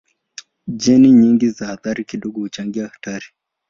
Jeni 0.67 1.11
nyingi 1.11 1.49
za 1.49 1.69
athari 1.69 2.05
kidogo 2.05 2.39
huchangia 2.39 2.87
hatari. 2.87 3.25